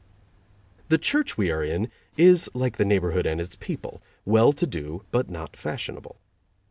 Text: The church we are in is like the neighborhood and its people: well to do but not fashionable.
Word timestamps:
The 0.87 0.97
church 0.97 1.37
we 1.37 1.51
are 1.51 1.63
in 1.63 1.91
is 2.17 2.49
like 2.55 2.77
the 2.77 2.85
neighborhood 2.85 3.27
and 3.27 3.39
its 3.39 3.55
people: 3.55 4.01
well 4.25 4.51
to 4.51 4.65
do 4.65 5.05
but 5.11 5.29
not 5.29 5.55
fashionable. 5.55 6.17